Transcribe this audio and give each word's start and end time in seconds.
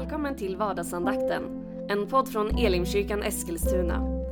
Välkommen 0.00 0.36
till 0.36 0.56
vardagsandakten, 0.56 1.42
en 1.88 2.06
podd 2.06 2.28
från 2.28 2.58
Elimkyrkan 2.58 3.22
Eskilstuna. 3.22 4.22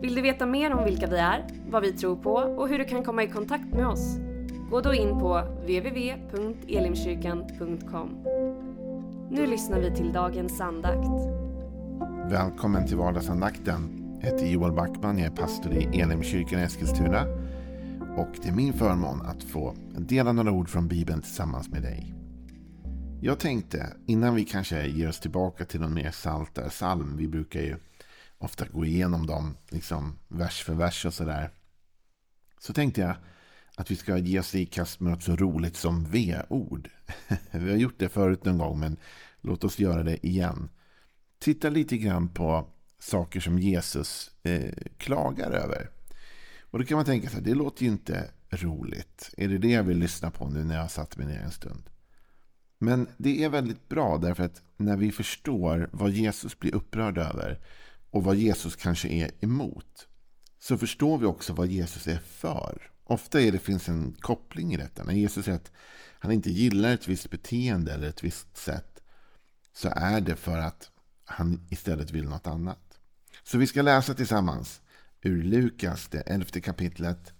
Vill 0.00 0.14
du 0.14 0.22
veta 0.22 0.46
mer 0.46 0.74
om 0.74 0.84
vilka 0.84 1.06
vi 1.06 1.16
är, 1.16 1.46
vad 1.70 1.82
vi 1.82 1.92
tror 1.92 2.16
på 2.16 2.32
och 2.32 2.68
hur 2.68 2.78
du 2.78 2.84
kan 2.84 3.04
komma 3.04 3.22
i 3.22 3.28
kontakt 3.28 3.74
med 3.74 3.86
oss? 3.86 4.16
Gå 4.70 4.80
då 4.80 4.94
in 4.94 5.18
på 5.18 5.42
www.elimkyrkan.com. 5.60 8.08
Nu 9.30 9.46
lyssnar 9.46 9.80
vi 9.80 9.96
till 9.96 10.12
dagens 10.12 10.60
andakt. 10.60 11.08
Välkommen 12.30 12.86
till 12.86 12.96
vardagsandakten. 12.96 13.88
Jag 14.20 14.30
heter 14.30 14.46
Joel 14.46 14.72
Backman, 14.72 15.18
jag 15.18 15.26
är 15.26 15.36
pastor 15.36 15.72
i 15.72 16.00
Elimkyrkan 16.00 16.60
i 16.60 16.62
Eskilstuna. 16.62 17.26
Och 18.16 18.30
det 18.42 18.48
är 18.48 18.52
min 18.52 18.72
förmån 18.72 19.22
att 19.22 19.42
få 19.42 19.74
dela 19.96 20.32
några 20.32 20.52
ord 20.52 20.68
från 20.68 20.88
Bibeln 20.88 21.22
tillsammans 21.22 21.68
med 21.68 21.82
dig. 21.82 22.14
Jag 23.24 23.38
tänkte, 23.38 23.96
innan 24.06 24.34
vi 24.34 24.44
kanske 24.44 24.86
ger 24.86 25.08
oss 25.08 25.20
tillbaka 25.20 25.64
till 25.64 25.80
någon 25.80 25.94
mer 25.94 26.10
saltare 26.10 26.64
eh, 26.64 26.70
psalm. 26.70 27.16
Vi 27.16 27.28
brukar 27.28 27.60
ju 27.60 27.76
ofta 28.38 28.66
gå 28.66 28.84
igenom 28.84 29.26
dem, 29.26 29.56
liksom 29.68 30.18
vers 30.28 30.62
för 30.62 30.74
vers 30.74 31.06
och 31.06 31.14
sådär. 31.14 31.50
Så 32.58 32.72
tänkte 32.72 33.00
jag 33.00 33.16
att 33.76 33.90
vi 33.90 33.96
ska 33.96 34.18
ge 34.18 34.40
oss 34.40 34.54
i 34.54 34.66
kast 34.66 35.00
med 35.00 35.12
något 35.12 35.22
så 35.22 35.36
roligt 35.36 35.76
som 35.76 36.04
V-ord. 36.04 36.88
Vi 37.50 37.70
har 37.70 37.76
gjort 37.76 37.98
det 37.98 38.08
förut 38.08 38.44
någon 38.44 38.58
gång, 38.58 38.80
men 38.80 38.96
låt 39.40 39.64
oss 39.64 39.78
göra 39.78 40.02
det 40.02 40.26
igen. 40.26 40.68
Titta 41.38 41.70
lite 41.70 41.98
grann 41.98 42.28
på 42.28 42.66
saker 42.98 43.40
som 43.40 43.58
Jesus 43.58 44.30
eh, 44.42 44.74
klagar 44.96 45.50
över. 45.50 45.90
Och 46.60 46.78
då 46.78 46.84
kan 46.84 46.96
man 46.96 47.04
tänka 47.04 47.28
sig, 47.28 47.42
det 47.42 47.54
låter 47.54 47.82
ju 47.82 47.88
inte 47.88 48.30
roligt. 48.50 49.34
Är 49.36 49.48
det 49.48 49.58
det 49.58 49.70
jag 49.70 49.82
vill 49.82 49.98
lyssna 49.98 50.30
på 50.30 50.48
nu 50.48 50.64
när 50.64 50.74
jag 50.74 50.82
har 50.82 50.88
satt 50.88 51.16
mig 51.16 51.26
ner 51.26 51.40
en 51.40 51.52
stund? 51.52 51.82
Men 52.82 53.06
det 53.16 53.44
är 53.44 53.48
väldigt 53.48 53.88
bra 53.88 54.18
därför 54.18 54.44
att 54.44 54.62
när 54.76 54.96
vi 54.96 55.12
förstår 55.12 55.90
vad 55.92 56.10
Jesus 56.10 56.58
blir 56.58 56.74
upprörd 56.74 57.18
över 57.18 57.60
och 58.10 58.24
vad 58.24 58.36
Jesus 58.36 58.76
kanske 58.76 59.08
är 59.08 59.30
emot 59.40 60.08
så 60.58 60.78
förstår 60.78 61.18
vi 61.18 61.26
också 61.26 61.52
vad 61.52 61.66
Jesus 61.66 62.08
är 62.08 62.18
för. 62.18 62.90
Ofta 63.04 63.40
är 63.40 63.52
det, 63.52 63.58
finns 63.58 63.88
en 63.88 64.12
koppling 64.20 64.74
i 64.74 64.76
detta. 64.76 65.04
När 65.04 65.12
Jesus 65.12 65.44
säger 65.44 65.58
att 65.58 65.72
han 66.18 66.32
inte 66.32 66.50
gillar 66.50 66.94
ett 66.94 67.08
visst 67.08 67.30
beteende 67.30 67.92
eller 67.92 68.08
ett 68.08 68.24
visst 68.24 68.56
sätt 68.56 69.02
så 69.72 69.88
är 69.96 70.20
det 70.20 70.36
för 70.36 70.58
att 70.58 70.90
han 71.24 71.66
istället 71.70 72.10
vill 72.10 72.28
något 72.28 72.46
annat. 72.46 73.00
Så 73.42 73.58
vi 73.58 73.66
ska 73.66 73.82
läsa 73.82 74.14
tillsammans 74.14 74.80
ur 75.20 75.42
Lukas, 75.42 76.08
det 76.08 76.20
elfte 76.20 76.60
kapitlet 76.60 77.32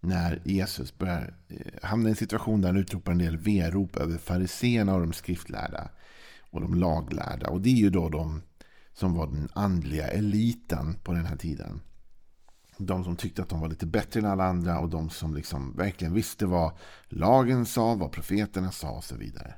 när 0.00 0.42
Jesus 0.44 0.98
börjar 0.98 1.34
eh, 1.48 1.72
hamna 1.82 2.08
i 2.08 2.10
en 2.10 2.16
situation 2.16 2.60
där 2.60 2.68
han 2.68 2.76
utropar 2.78 3.12
en 3.12 3.18
del 3.18 3.36
verop 3.36 3.96
över 3.96 4.18
fariseerna 4.18 4.94
och 4.94 5.00
de 5.00 5.12
skriftlärda 5.12 5.90
och 6.50 6.60
de 6.60 6.74
laglärda. 6.74 7.50
Och 7.50 7.60
det 7.60 7.68
är 7.68 7.74
ju 7.74 7.90
då 7.90 8.08
de 8.08 8.42
som 8.92 9.14
var 9.14 9.26
den 9.26 9.48
andliga 9.52 10.08
eliten 10.08 10.94
på 11.02 11.12
den 11.12 11.26
här 11.26 11.36
tiden. 11.36 11.80
De 12.76 13.04
som 13.04 13.16
tyckte 13.16 13.42
att 13.42 13.48
de 13.48 13.60
var 13.60 13.68
lite 13.68 13.86
bättre 13.86 14.20
än 14.20 14.26
alla 14.26 14.44
andra 14.44 14.78
och 14.78 14.88
de 14.88 15.10
som 15.10 15.34
liksom 15.34 15.76
verkligen 15.76 16.14
visste 16.14 16.46
vad 16.46 16.72
lagen 17.08 17.66
sa, 17.66 17.94
vad 17.94 18.12
profeterna 18.12 18.72
sa 18.72 18.90
och 18.90 19.04
så 19.04 19.16
vidare. 19.16 19.54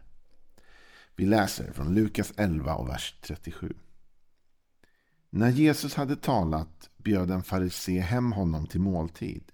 Vi 1.16 1.27
läser 1.27 1.72
från 1.72 1.94
Lukas 1.94 2.32
11 2.36 2.75
och 2.75 2.88
vers 2.88 3.14
37. 3.20 3.75
När 5.30 5.50
Jesus 5.50 5.94
hade 5.94 6.16
talat 6.16 6.91
bjöd 6.97 7.30
en 7.30 7.42
farisé 7.42 8.00
hem 8.00 8.32
honom 8.32 8.66
till 8.66 8.80
måltid 8.80 9.52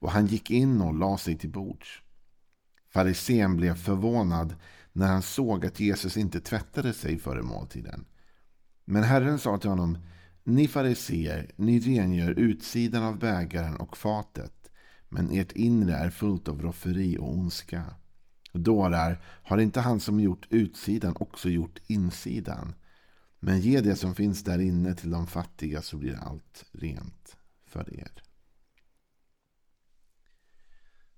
och 0.00 0.10
han 0.10 0.26
gick 0.26 0.50
in 0.50 0.80
och 0.80 0.94
la 0.94 1.18
sig 1.18 1.38
till 1.38 1.50
bords. 1.50 2.02
Farisén 2.92 3.56
blev 3.56 3.74
förvånad 3.74 4.54
när 4.92 5.06
han 5.06 5.22
såg 5.22 5.66
att 5.66 5.80
Jesus 5.80 6.16
inte 6.16 6.40
tvättade 6.40 6.92
sig 6.92 7.18
före 7.18 7.42
måltiden. 7.42 8.04
Men 8.84 9.02
Herren 9.02 9.38
sa 9.38 9.58
till 9.58 9.70
honom, 9.70 9.98
ni 10.44 10.68
fariseer, 10.68 11.50
ni 11.56 11.80
rengör 11.80 12.30
utsidan 12.30 13.02
av 13.02 13.18
bägaren 13.18 13.76
och 13.76 13.96
fatet, 13.96 14.70
men 15.08 15.30
ert 15.30 15.52
inre 15.52 15.94
är 15.94 16.10
fullt 16.10 16.48
av 16.48 16.62
rofferi 16.62 17.18
och 17.18 17.32
ondska. 17.38 17.84
Dårar, 18.52 19.24
har 19.24 19.58
inte 19.58 19.80
han 19.80 20.00
som 20.00 20.20
gjort 20.20 20.46
utsidan 20.50 21.16
också 21.20 21.48
gjort 21.48 21.78
insidan? 21.86 22.74
Men 23.40 23.60
ge 23.60 23.80
det 23.80 23.96
som 23.96 24.14
finns 24.14 24.44
där 24.44 24.58
inne 24.58 24.94
till 24.94 25.10
de 25.10 25.26
fattiga 25.26 25.82
så 25.82 25.96
blir 25.96 26.18
allt 26.22 26.64
rent 26.72 27.36
för 27.66 27.94
er. 27.94 28.22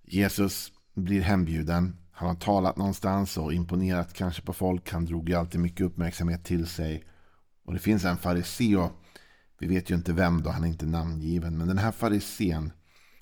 Jesus 0.05 0.73
blir 0.95 1.21
hembjuden. 1.21 1.97
Han 2.11 2.29
har 2.29 2.37
talat 2.37 2.77
någonstans 2.77 3.37
och 3.37 3.53
imponerat 3.53 4.15
kanske 4.15 4.43
på 4.43 4.53
folk. 4.53 4.91
Han 4.91 5.05
drog 5.05 5.29
ju 5.29 5.35
alltid 5.35 5.61
mycket 5.61 5.87
uppmärksamhet 5.87 6.45
till 6.45 6.67
sig. 6.67 7.05
Och 7.65 7.73
det 7.73 7.79
finns 7.79 8.05
en 8.05 8.17
farisé 8.17 8.77
vi 9.63 9.69
vet 9.69 9.91
ju 9.91 9.95
inte 9.95 10.13
vem 10.13 10.43
då, 10.43 10.51
han 10.51 10.65
är 10.65 10.69
inte 10.69 10.87
namngiven. 10.87 11.59
Men 11.59 11.69
den 11.69 11.79
här 11.79 11.93
farisén, 11.93 12.73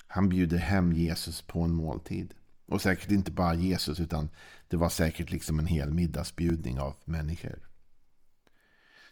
han 0.07 0.29
bjuder 0.29 0.57
hem 0.57 0.93
Jesus 0.93 1.41
på 1.41 1.61
en 1.61 1.73
måltid. 1.73 2.33
Och 2.65 2.81
säkert 2.81 3.11
inte 3.11 3.31
bara 3.31 3.53
Jesus, 3.53 3.99
utan 3.99 4.29
det 4.67 4.77
var 4.77 4.89
säkert 4.89 5.31
liksom 5.31 5.59
en 5.59 5.65
hel 5.65 5.93
middagsbjudning 5.93 6.79
av 6.79 6.95
människor. 7.05 7.59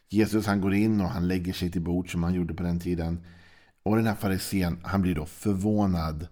Jesus 0.07 0.45
han 0.45 0.61
går 0.61 0.73
in 0.73 1.01
och 1.01 1.09
han 1.09 1.27
lägger 1.27 1.53
sig 1.53 1.71
till 1.71 1.81
bord 1.81 2.11
som 2.11 2.23
han 2.23 2.33
gjorde 2.33 2.53
på 2.53 2.63
den 2.63 2.79
tiden. 2.79 3.25
Och 3.83 3.95
den 3.95 4.07
här 4.07 4.15
farisén, 4.15 4.79
han 4.83 5.01
blir 5.01 5.15
då 5.15 5.25
förvånad 5.25 6.27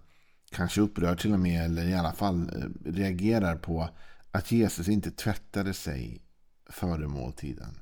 kanske 0.49 0.81
upprörd 0.81 1.19
till 1.19 1.33
och 1.33 1.39
med, 1.39 1.65
eller 1.65 1.85
i 1.87 1.95
alla 1.95 2.13
fall 2.13 2.41
eh, 2.55 2.91
reagerar 2.91 3.55
på 3.55 3.89
att 4.31 4.51
Jesus 4.51 4.87
inte 4.87 5.11
tvättade 5.11 5.73
sig 5.73 6.21
före 6.69 7.07
måltiden. 7.07 7.79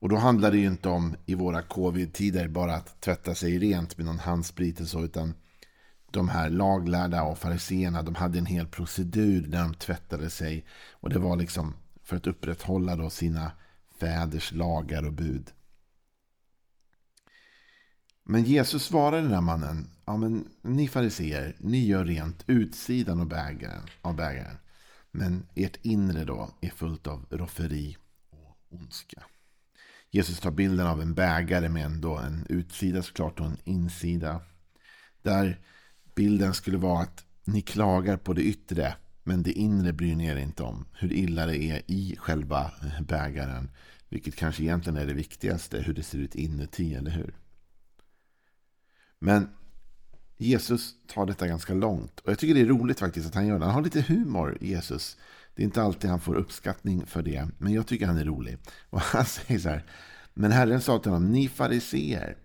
Och 0.00 0.08
då 0.08 0.16
handlar 0.16 0.50
det 0.50 0.58
ju 0.58 0.66
inte 0.66 0.88
om 0.88 1.16
i 1.26 1.34
våra 1.34 1.62
covid-tider 1.62 2.48
bara 2.48 2.74
att 2.74 3.00
tvätta 3.00 3.34
sig 3.34 3.58
rent 3.58 3.96
med 3.96 4.06
någon 4.06 4.18
handsprit 4.18 4.80
och 4.80 4.88
så, 4.88 5.04
utan 5.04 5.34
de 6.10 6.28
här 6.28 6.50
laglärda 6.50 7.22
och 7.22 7.38
fariseerna, 7.38 8.02
de 8.02 8.14
hade 8.14 8.38
en 8.38 8.46
hel 8.46 8.66
procedur 8.66 9.46
där 9.46 9.62
de 9.62 9.74
tvättade 9.74 10.30
sig. 10.30 10.64
Och 10.90 11.10
det 11.10 11.18
var 11.18 11.36
liksom 11.36 11.74
för 12.02 12.16
att 12.16 12.26
upprätthålla 12.26 12.96
då 12.96 13.10
sina 13.10 13.52
fäders 14.00 14.52
lagar 14.52 15.06
och 15.06 15.12
bud. 15.12 15.50
Men 18.30 18.44
Jesus 18.44 18.84
svarade 18.84 19.22
den 19.22 19.32
här 19.32 19.40
mannen. 19.40 19.90
Ja, 20.04 20.16
men 20.16 20.48
ni 20.62 20.88
fariseer, 20.88 21.56
ni 21.58 21.86
gör 21.86 22.04
rent 22.04 22.44
utsidan 22.46 23.20
av 23.20 23.28
bägaren, 23.28 23.82
av 24.02 24.16
bägaren. 24.16 24.56
Men 25.10 25.46
ert 25.54 25.78
inre 25.82 26.24
då 26.24 26.50
är 26.60 26.68
fullt 26.68 27.06
av 27.06 27.26
rofferi 27.30 27.96
och 28.30 28.58
ondska. 28.70 29.22
Jesus 30.10 30.40
tar 30.40 30.50
bilden 30.50 30.86
av 30.86 31.02
en 31.02 31.14
bägare 31.14 31.68
med 31.68 31.84
ändå 31.84 32.16
en 32.16 32.46
utsida 32.48 33.02
såklart 33.02 33.40
och 33.40 33.46
en 33.46 33.58
insida. 33.64 34.40
Där 35.22 35.60
bilden 36.14 36.54
skulle 36.54 36.78
vara 36.78 37.02
att 37.02 37.24
ni 37.44 37.60
klagar 37.60 38.16
på 38.16 38.32
det 38.32 38.42
yttre 38.42 38.94
men 39.24 39.42
det 39.42 39.52
inre 39.52 39.92
bryr 39.92 40.16
ni 40.16 40.26
er 40.26 40.36
inte 40.36 40.62
om. 40.62 40.86
Hur 40.92 41.12
illa 41.12 41.46
det 41.46 41.58
är 41.58 41.82
i 41.86 42.16
själva 42.18 42.70
bägaren. 43.00 43.70
Vilket 44.08 44.36
kanske 44.36 44.62
egentligen 44.62 44.98
är 44.98 45.06
det 45.06 45.14
viktigaste. 45.14 45.80
Hur 45.80 45.94
det 45.94 46.02
ser 46.02 46.18
ut 46.18 46.34
inuti, 46.34 46.94
eller 46.94 47.10
hur? 47.10 47.34
Men 49.18 49.48
Jesus 50.38 50.94
tar 51.06 51.26
detta 51.26 51.46
ganska 51.46 51.74
långt. 51.74 52.20
Och 52.20 52.30
jag 52.30 52.38
tycker 52.38 52.54
det 52.54 52.60
är 52.60 52.66
roligt 52.66 52.98
faktiskt 52.98 53.26
att 53.26 53.34
han 53.34 53.46
gör 53.46 53.58
det. 53.58 53.64
Han 53.64 53.74
har 53.74 53.82
lite 53.82 54.00
humor, 54.00 54.58
Jesus. 54.60 55.16
Det 55.54 55.62
är 55.62 55.64
inte 55.64 55.82
alltid 55.82 56.10
han 56.10 56.20
får 56.20 56.34
uppskattning 56.34 57.06
för 57.06 57.22
det. 57.22 57.48
Men 57.58 57.72
jag 57.72 57.86
tycker 57.86 58.06
han 58.06 58.18
är 58.18 58.24
rolig. 58.24 58.58
Och 58.90 59.00
han 59.00 59.24
säger 59.24 59.60
så 59.60 59.68
här. 59.68 59.84
Men 60.34 60.52
Herren 60.52 60.80
sa 60.80 60.98
till 60.98 61.12
honom. 61.12 61.32
Ni 61.32 61.48
fariseer. 61.48 62.36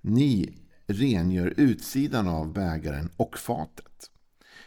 Ni 0.00 0.58
rengör 0.86 1.54
utsidan 1.56 2.28
av 2.28 2.52
bägaren 2.52 3.10
och 3.16 3.38
fatet. 3.38 4.10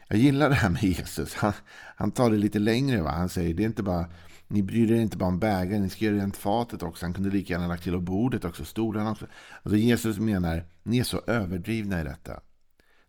Jag 0.07 0.19
gillar 0.19 0.49
det 0.49 0.55
här 0.55 0.69
med 0.69 0.83
Jesus. 0.83 1.33
Han, 1.33 1.53
han 1.95 2.11
tar 2.11 2.31
det 2.31 2.37
lite 2.37 2.59
längre. 2.59 3.01
Va? 3.01 3.11
Han 3.11 3.29
säger 3.29 3.53
det 3.53 3.63
är 3.63 3.67
inte 3.67 3.83
bara 3.83 4.05
ni 4.53 4.63
bryr 4.63 4.91
er 4.91 5.01
inte 5.01 5.17
bara 5.17 5.29
om 5.29 5.39
bägaren, 5.39 5.81
ni 5.81 5.89
ska 5.89 6.05
göra 6.05 6.15
rent 6.15 6.37
fatet 6.37 6.83
också. 6.83 7.05
Han 7.05 7.13
kunde 7.13 7.29
lika 7.29 7.53
gärna 7.53 7.67
lagt 7.67 7.83
till 7.83 7.99
bordet 7.99 8.45
också, 8.45 8.65
stolarna 8.65 9.11
också. 9.11 9.27
Alltså 9.63 9.77
Jesus 9.77 10.19
menar, 10.19 10.65
ni 10.83 10.99
är 10.99 11.03
så 11.03 11.21
överdrivna 11.27 12.01
i 12.01 12.03
detta. 12.03 12.39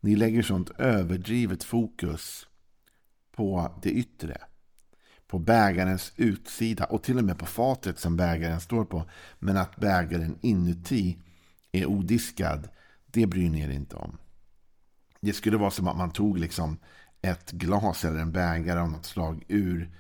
Ni 0.00 0.16
lägger 0.16 0.42
sånt 0.42 0.70
överdrivet 0.78 1.64
fokus 1.64 2.46
på 3.36 3.72
det 3.82 3.90
yttre. 3.90 4.40
På 5.26 5.38
bägarens 5.38 6.12
utsida 6.16 6.84
och 6.84 7.02
till 7.02 7.18
och 7.18 7.24
med 7.24 7.38
på 7.38 7.46
fatet 7.46 7.98
som 7.98 8.16
bägaren 8.16 8.60
står 8.60 8.84
på. 8.84 9.04
Men 9.38 9.56
att 9.56 9.76
bägaren 9.76 10.38
inuti 10.40 11.18
är 11.72 11.86
odiskad, 11.86 12.68
det 13.06 13.26
bryr 13.26 13.50
ni 13.50 13.60
er 13.60 13.70
inte 13.70 13.96
om. 13.96 14.18
Det 15.20 15.32
skulle 15.32 15.56
vara 15.56 15.70
som 15.70 15.88
att 15.88 15.96
man 15.96 16.10
tog 16.10 16.38
liksom 16.38 16.78
ett 17.22 17.50
glas 17.50 18.04
eller 18.04 18.18
en 18.18 18.32
bägare 18.32 18.80
av 18.80 18.90
något 18.90 19.06
slag 19.06 19.44
ur 19.48 19.90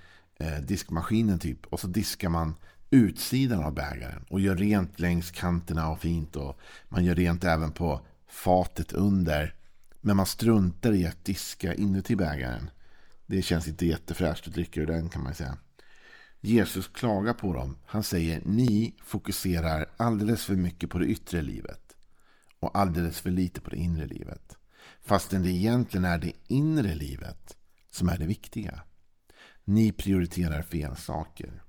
eh, 0.44 0.60
diskmaskinen 0.60 1.38
typ. 1.38 1.66
Och 1.66 1.80
så 1.80 1.86
diskar 1.86 2.28
man 2.28 2.54
utsidan 2.90 3.64
av 3.64 3.74
bägaren 3.74 4.24
och 4.28 4.40
gör 4.40 4.56
rent 4.56 5.00
längs 5.00 5.30
kanterna 5.30 5.90
och 5.90 6.00
fint. 6.00 6.36
Och 6.36 6.58
man 6.88 7.04
gör 7.04 7.14
rent 7.14 7.44
även 7.44 7.72
på 7.72 8.06
fatet 8.28 8.92
under. 8.92 9.54
Men 10.00 10.16
man 10.16 10.26
struntar 10.26 10.92
i 10.92 11.06
att 11.06 11.24
diska 11.24 11.74
inuti 11.74 12.16
bägaren. 12.16 12.70
Det 13.26 13.42
känns 13.42 13.68
inte 13.68 13.86
jättefräscht 13.86 14.48
att 14.48 14.54
dricka 14.54 14.80
ur 14.80 14.86
den 14.86 15.08
kan 15.08 15.22
man 15.22 15.34
säga. 15.34 15.56
Jesus 16.40 16.88
klagar 16.88 17.32
på 17.32 17.52
dem. 17.52 17.76
Han 17.86 18.02
säger 18.02 18.42
ni 18.44 18.94
fokuserar 19.04 19.86
alldeles 19.96 20.44
för 20.44 20.54
mycket 20.54 20.90
på 20.90 20.98
det 20.98 21.06
yttre 21.06 21.42
livet 21.42 21.96
och 22.60 22.78
alldeles 22.78 23.20
för 23.20 23.30
lite 23.30 23.60
på 23.60 23.70
det 23.70 23.76
inre 23.76 24.06
livet. 24.06 24.56
Fastän 25.02 25.42
det 25.42 25.50
egentligen 25.50 26.04
är 26.04 26.18
det 26.18 26.32
inre 26.48 26.94
livet 26.94 27.56
som 27.90 28.08
är 28.08 28.18
det 28.18 28.26
viktiga. 28.26 28.82
Ni 29.64 29.92
prioriterar 29.92 30.62
fel 30.62 30.96
saker. 30.96 31.62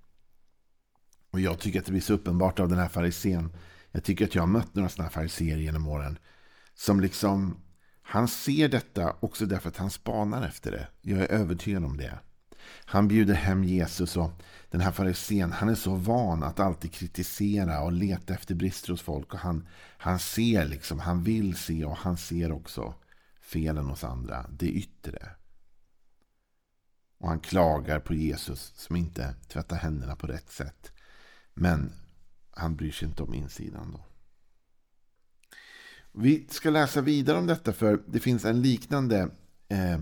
Och 1.31 1.39
jag 1.39 1.59
tycker 1.59 1.79
att 1.79 1.85
det 1.85 1.91
blir 1.91 2.01
så 2.01 2.13
uppenbart 2.13 2.59
av 2.59 2.69
den 2.69 2.79
här 2.79 2.87
farisén. 2.87 3.55
Jag 3.91 4.03
tycker 4.03 4.25
att 4.25 4.35
jag 4.35 4.41
har 4.41 4.47
mött 4.47 4.75
några 4.75 4.89
sådana 4.89 5.09
här 5.09 5.13
fariséer 5.13 5.57
genom 5.57 5.87
åren. 5.87 6.17
Som 6.73 6.99
liksom, 6.99 7.57
han 8.01 8.27
ser 8.27 8.69
detta 8.69 9.15
också 9.19 9.45
därför 9.45 9.69
att 9.69 9.77
han 9.77 9.89
spanar 9.89 10.47
efter 10.47 10.71
det. 10.71 10.87
Jag 11.01 11.19
är 11.19 11.31
övertygad 11.31 11.85
om 11.85 11.97
det. 11.97 12.19
Han 12.85 13.07
bjuder 13.07 13.33
hem 13.33 13.63
Jesus 13.63 14.17
och 14.17 14.31
den 14.69 14.81
här 14.81 14.91
farisén, 14.91 15.51
han 15.51 15.69
är 15.69 15.75
så 15.75 15.95
van 15.95 16.43
att 16.43 16.59
alltid 16.59 16.93
kritisera 16.93 17.81
och 17.81 17.91
leta 17.91 18.33
efter 18.33 18.55
brister 18.55 18.91
hos 18.91 19.01
folk. 19.01 19.33
Och 19.33 19.39
han, 19.39 19.67
han 19.97 20.19
ser 20.19 20.65
liksom, 20.65 20.99
han 20.99 21.23
vill 21.23 21.55
se 21.55 21.85
och 21.85 21.97
han 21.97 22.17
ser 22.17 22.51
också 22.51 22.93
felen 23.41 23.85
hos 23.85 24.03
andra, 24.03 24.45
det 24.49 24.69
yttre. 24.69 25.29
Och 27.17 27.27
han 27.27 27.39
klagar 27.39 27.99
på 27.99 28.13
Jesus 28.13 28.73
som 28.75 28.95
inte 28.95 29.35
tvättar 29.47 29.75
händerna 29.75 30.15
på 30.15 30.27
rätt 30.27 30.51
sätt. 30.51 30.91
Men 31.53 31.93
han 32.51 32.75
bryr 32.75 32.91
sig 32.91 33.07
inte 33.07 33.23
om 33.23 33.33
insidan 33.33 33.91
då. 33.91 34.05
Vi 36.11 36.47
ska 36.49 36.69
läsa 36.69 37.01
vidare 37.01 37.37
om 37.37 37.47
detta 37.47 37.73
för 37.73 38.03
det 38.07 38.19
finns 38.19 38.45
en 38.45 38.61
liknande 38.61 39.29
eh, 39.67 39.99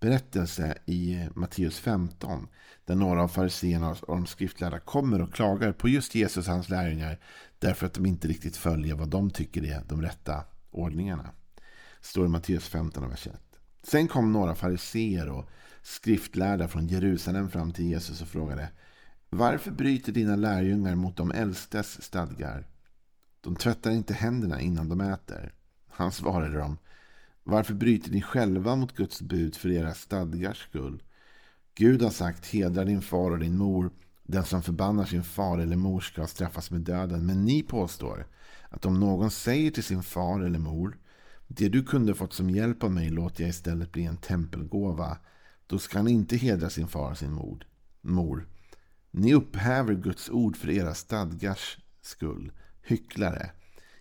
berättelse 0.00 0.78
i 0.86 1.28
Matteus 1.34 1.78
15. 1.78 2.48
Där 2.84 2.94
några 2.94 3.22
av 3.22 3.28
fariséerna 3.28 3.90
och 3.90 4.16
de 4.16 4.26
skriftlärda 4.26 4.78
kommer 4.78 5.22
och 5.22 5.34
klagar 5.34 5.72
på 5.72 5.88
just 5.88 6.14
Jesus 6.14 6.46
och 6.46 6.52
hans 6.52 6.68
lärjungar. 6.68 7.20
Därför 7.58 7.86
att 7.86 7.94
de 7.94 8.06
inte 8.06 8.28
riktigt 8.28 8.56
följer 8.56 8.94
vad 8.94 9.08
de 9.08 9.30
tycker 9.30 9.64
är 9.64 9.82
de 9.88 10.02
rätta 10.02 10.44
ordningarna. 10.70 11.30
Står 12.00 12.26
i 12.26 12.28
Matteus 12.28 12.68
15, 12.68 13.08
vers 13.08 13.26
1. 13.26 13.49
Sen 13.82 14.08
kom 14.08 14.32
några 14.32 14.54
fariséer 14.54 15.28
och 15.28 15.48
skriftlärda 15.82 16.68
från 16.68 16.86
Jerusalem 16.86 17.50
fram 17.50 17.72
till 17.72 17.84
Jesus 17.84 18.22
och 18.22 18.28
frågade 18.28 18.68
Varför 19.30 19.70
bryter 19.70 20.12
dina 20.12 20.36
lärjungar 20.36 20.94
mot 20.94 21.16
de 21.16 21.30
äldstes 21.30 22.02
stadgar? 22.02 22.66
De 23.40 23.56
tvättar 23.56 23.90
inte 23.90 24.14
händerna 24.14 24.60
innan 24.60 24.88
de 24.88 25.00
äter. 25.00 25.52
Han 25.88 26.12
svarade 26.12 26.58
dem 26.58 26.78
varför 27.50 27.74
bryter 27.74 28.10
ni 28.10 28.22
själva 28.22 28.76
mot 28.76 28.96
Guds 28.96 29.22
bud 29.22 29.56
för 29.56 29.70
era 29.70 29.94
stadgars 29.94 30.62
skull? 30.62 31.02
Gud 31.74 32.02
har 32.02 32.10
sagt 32.10 32.46
hedra 32.46 32.84
din 32.84 33.02
far 33.02 33.30
och 33.30 33.38
din 33.38 33.56
mor. 33.56 33.90
Den 34.22 34.44
som 34.44 34.62
förbannar 34.62 35.04
sin 35.04 35.24
far 35.24 35.58
eller 35.58 35.76
mor 35.76 36.00
ska 36.00 36.26
straffas 36.26 36.70
med 36.70 36.80
döden. 36.80 37.26
Men 37.26 37.44
ni 37.44 37.62
påstår 37.62 38.26
att 38.68 38.86
om 38.86 39.00
någon 39.00 39.30
säger 39.30 39.70
till 39.70 39.84
sin 39.84 40.02
far 40.02 40.40
eller 40.40 40.58
mor 40.58 40.98
det 41.52 41.68
du 41.68 41.82
kunde 41.82 42.14
fått 42.14 42.32
som 42.32 42.50
hjälp 42.50 42.82
av 42.84 42.92
mig 42.92 43.10
låter 43.10 43.42
jag 43.42 43.50
istället 43.50 43.92
bli 43.92 44.04
en 44.04 44.16
tempelgåva. 44.16 45.18
Då 45.66 45.78
ska 45.78 45.98
han 45.98 46.08
inte 46.08 46.36
hedra 46.36 46.70
sin 46.70 46.88
far 46.88 47.10
och 47.10 47.18
sin 47.18 47.32
mor. 47.32 47.66
mor. 48.00 48.48
Ni 49.10 49.34
upphäver 49.34 49.94
Guds 49.94 50.30
ord 50.30 50.56
för 50.56 50.70
era 50.70 50.94
stadgars 50.94 51.78
skull. 52.02 52.52
Hycklare. 52.82 53.50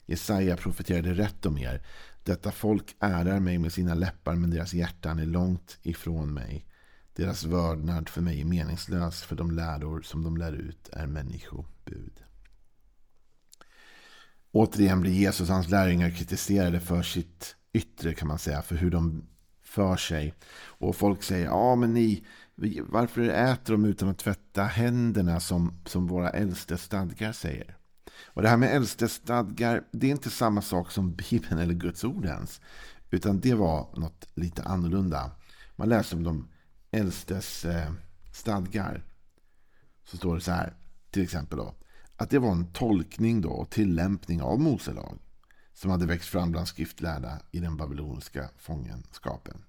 Jesaja 0.06 0.58
profeterade 0.58 1.14
rätt 1.14 1.46
om 1.46 1.58
er. 1.58 1.86
Detta 2.24 2.52
folk 2.52 2.96
ärar 3.00 3.40
mig 3.40 3.58
med 3.58 3.74
sina 3.74 3.94
läppar 3.94 4.36
men 4.36 4.50
deras 4.50 4.74
hjärtan 4.74 5.20
är 5.20 5.26
långt 5.26 5.78
ifrån 5.82 6.34
mig. 6.34 6.66
Deras 7.14 7.44
vördnad 7.44 8.10
för 8.10 8.22
mig 8.22 8.42
är 8.42 8.46
meningslös 8.46 9.24
för 9.24 9.36
de 9.36 9.52
läror 9.52 10.02
som 10.02 10.24
de 10.24 10.38
lär 10.38 10.54
ut 10.54 10.90
är 10.94 11.08
människobud. 11.08 12.24
Återigen 14.52 15.02
blir 15.02 15.12
Jesus 15.12 15.50
och 15.50 15.56
hans 15.56 15.70
lärjungar 15.70 16.10
kritiserade 16.10 16.80
för 16.80 17.02
sitt 17.02 17.56
yttre 17.74 18.14
kan 18.14 18.28
man 18.28 18.40
säga. 18.40 18.62
För 18.62 18.76
hur 18.76 18.92
de 18.92 19.24
för 19.64 19.96
sig. 19.96 20.34
Och 20.62 20.96
folk 20.96 21.24
säger, 21.24 21.46
ja 21.46 21.76
men 21.76 21.94
ni, 21.94 22.26
varför 22.84 23.22
äter 23.22 23.74
de 23.74 23.86
utan 23.86 24.10
att 24.10 24.18
tvätta 24.18 24.64
händerna 24.64 25.40
som, 25.40 25.82
som 25.86 26.08
våra 26.08 26.30
äldste 26.30 26.78
stadgar 26.78 27.32
säger? 27.32 27.78
Och 28.26 28.42
det 28.42 28.50
här 28.50 28.58
med 28.58 28.76
äldste 28.76 29.08
stadgar, 29.08 29.84
det 29.92 30.08
är 30.08 30.12
inte 30.12 30.30
samma 30.30 30.62
sak 30.62 30.92
som 30.92 31.16
Bibeln 31.16 31.60
eller 31.60 31.74
Guds 31.74 32.04
ord 32.04 32.26
ens. 32.26 32.62
Utan 33.12 33.40
det 33.40 33.54
var 33.54 33.90
något 33.96 34.28
lite 34.34 34.64
annorlunda. 34.64 35.32
Man 35.76 35.90
läser 35.90 36.18
om 36.18 36.24
de 36.24 36.48
äldstes 36.92 37.66
eh, 37.66 37.92
stadgar. 38.34 39.04
Så 40.04 40.18
står 40.18 40.36
det 40.36 40.42
så 40.42 40.52
här, 40.52 40.74
till 41.12 41.24
exempel 41.24 41.58
då. 41.58 41.74
Att 42.20 42.30
det 42.30 42.40
var 42.40 42.52
en 42.52 42.72
tolkning 42.72 43.42
då 43.42 43.50
och 43.50 43.70
tillämpning 43.70 44.42
av 44.42 44.60
Mose 44.60 44.94
lag. 44.94 45.18
Som 45.74 45.92
hade 45.92 46.06
växt 46.06 46.30
fram 46.30 46.52
bland 46.52 46.68
skriftlärda 46.68 47.42
i 47.52 47.60
den 47.60 47.78
babyloniska 47.78 48.50
fångenskapen. 48.58 49.64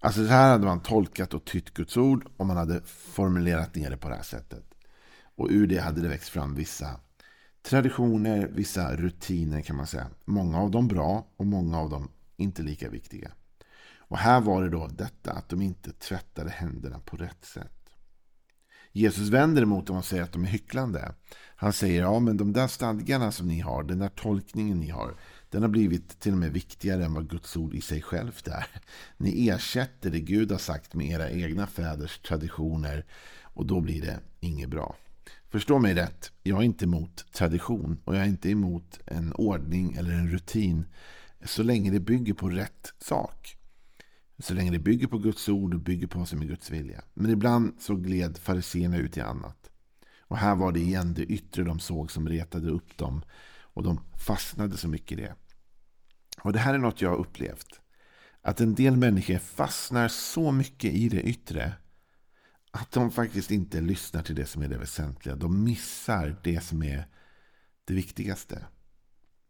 Alltså 0.00 0.26
så 0.26 0.32
här 0.32 0.50
hade 0.50 0.66
man 0.66 0.80
tolkat 0.80 1.34
och 1.34 1.44
tytt 1.44 1.74
Guds 1.74 1.96
ord 1.96 2.28
och 2.36 2.46
man 2.46 2.56
hade 2.56 2.82
formulerat 2.86 3.74
ner 3.74 3.90
det 3.90 3.96
på 3.96 4.08
det 4.08 4.14
här 4.14 4.22
sättet. 4.22 4.64
Och 5.36 5.48
ur 5.50 5.66
det 5.66 5.78
hade 5.78 6.00
det 6.00 6.08
växt 6.08 6.28
fram 6.28 6.54
vissa 6.54 7.00
traditioner, 7.62 8.48
vissa 8.52 8.96
rutiner 8.96 9.60
kan 9.60 9.76
man 9.76 9.86
säga. 9.86 10.06
Många 10.24 10.60
av 10.60 10.70
dem 10.70 10.88
bra 10.88 11.26
och 11.36 11.46
många 11.46 11.78
av 11.78 11.90
dem 11.90 12.10
inte 12.36 12.62
lika 12.62 12.90
viktiga. 12.90 13.32
Och 13.98 14.18
här 14.18 14.40
var 14.40 14.62
det 14.62 14.68
då 14.68 14.86
detta 14.86 15.32
att 15.32 15.48
de 15.48 15.62
inte 15.62 15.92
tvättade 15.92 16.50
händerna 16.50 16.98
på 16.98 17.16
rätt 17.16 17.44
sätt. 17.44 17.75
Jesus 18.96 19.28
vänder 19.28 19.62
emot 19.62 19.86
dem 19.86 19.96
och 19.96 20.04
säger 20.04 20.22
att 20.22 20.32
de 20.32 20.44
är 20.44 20.48
hycklande. 20.48 21.12
Han 21.56 21.72
säger 21.72 22.02
ja 22.02 22.18
men 22.18 22.36
de 22.36 22.52
där 22.52 22.66
stadgarna 22.66 23.32
som 23.32 23.48
ni 23.48 23.60
har, 23.60 23.82
den 23.82 23.98
där 23.98 24.08
tolkningen 24.08 24.80
ni 24.80 24.88
har, 24.88 25.14
den 25.50 25.62
har 25.62 25.68
blivit 25.68 26.20
till 26.20 26.32
och 26.32 26.38
med 26.38 26.52
viktigare 26.52 27.04
än 27.04 27.14
vad 27.14 27.30
Guds 27.30 27.56
ord 27.56 27.74
i 27.74 27.80
sig 27.80 28.02
självt 28.02 28.48
är. 28.48 28.66
Ni 29.16 29.48
ersätter 29.48 30.10
det 30.10 30.20
Gud 30.20 30.50
har 30.50 30.58
sagt 30.58 30.94
med 30.94 31.10
era 31.10 31.30
egna 31.30 31.66
fäders 31.66 32.18
traditioner 32.18 33.04
och 33.42 33.66
då 33.66 33.80
blir 33.80 34.02
det 34.02 34.18
inget 34.40 34.68
bra. 34.68 34.96
Förstå 35.48 35.78
mig 35.78 35.94
rätt, 35.94 36.32
jag 36.42 36.58
är 36.58 36.64
inte 36.64 36.84
emot 36.84 37.32
tradition 37.32 38.00
och 38.04 38.16
jag 38.16 38.22
är 38.22 38.28
inte 38.28 38.50
emot 38.50 39.00
en 39.06 39.32
ordning 39.32 39.94
eller 39.94 40.10
en 40.10 40.30
rutin 40.30 40.84
så 41.44 41.62
länge 41.62 41.90
det 41.90 42.00
bygger 42.00 42.34
på 42.34 42.48
rätt 42.48 42.92
sak. 42.98 43.56
Så 44.38 44.54
länge 44.54 44.70
det 44.70 44.78
bygger 44.78 45.06
på 45.06 45.18
Guds 45.18 45.48
ord 45.48 45.74
och 45.74 45.80
bygger 45.80 46.06
på 46.06 46.18
vad 46.18 46.28
som 46.28 46.42
är 46.42 46.46
Guds 46.46 46.70
vilja. 46.70 47.02
Men 47.14 47.30
ibland 47.30 47.74
så 47.80 47.96
gled 47.96 48.38
fariséerna 48.38 48.96
ut 48.96 49.16
i 49.16 49.20
annat. 49.20 49.70
Och 50.20 50.36
här 50.36 50.54
var 50.54 50.72
det 50.72 50.80
igen 50.80 51.14
det 51.14 51.22
yttre 51.22 51.64
de 51.64 51.78
såg 51.78 52.10
som 52.10 52.28
retade 52.28 52.70
upp 52.70 52.96
dem. 52.96 53.22
Och 53.60 53.82
de 53.82 54.00
fastnade 54.26 54.76
så 54.76 54.88
mycket 54.88 55.18
i 55.18 55.22
det. 55.22 55.34
Och 56.42 56.52
det 56.52 56.58
här 56.58 56.74
är 56.74 56.78
något 56.78 57.00
jag 57.00 57.10
har 57.10 57.16
upplevt. 57.16 57.80
Att 58.42 58.60
en 58.60 58.74
del 58.74 58.96
människor 58.96 59.38
fastnar 59.38 60.08
så 60.08 60.52
mycket 60.52 60.92
i 60.92 61.08
det 61.08 61.22
yttre 61.22 61.72
att 62.70 62.92
de 62.92 63.10
faktiskt 63.10 63.50
inte 63.50 63.80
lyssnar 63.80 64.22
till 64.22 64.34
det 64.34 64.46
som 64.46 64.62
är 64.62 64.68
det 64.68 64.78
väsentliga. 64.78 65.36
De 65.36 65.64
missar 65.64 66.36
det 66.42 66.64
som 66.64 66.82
är 66.82 67.06
det 67.84 67.94
viktigaste. 67.94 68.66